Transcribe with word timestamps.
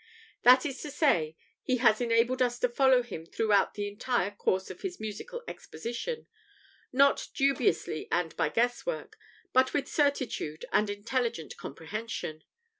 That 0.41 0.65
is 0.65 0.81
to 0.81 0.89
say, 0.89 1.37
he 1.61 1.77
has 1.77 2.01
enabled 2.01 2.41
us 2.41 2.57
to 2.61 2.69
follow 2.69 3.03
him 3.03 3.23
throughout 3.23 3.75
the 3.75 3.87
entire 3.87 4.31
course 4.31 4.71
of 4.71 4.81
his 4.81 4.99
musical 4.99 5.43
exposition, 5.47 6.25
not 6.91 7.27
dubiously 7.35 8.07
and 8.11 8.35
by 8.35 8.49
guesswork, 8.49 9.15
but 9.53 9.75
with 9.75 9.87
certitude 9.87 10.65
and 10.71 10.89
intelligent 10.89 11.55
comprehension. 11.55 12.43